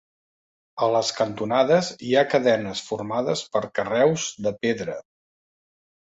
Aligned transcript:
A 0.83 0.85
les 0.93 1.09
cantonades 1.17 1.89
hi 2.07 2.15
ha 2.15 2.23
cadenes 2.31 2.81
formades 2.85 3.43
per 3.57 3.61
carreus 3.81 4.25
de 4.47 4.55
pedra. 4.65 4.97